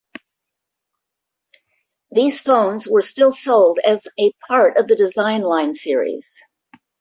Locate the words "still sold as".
3.03-4.07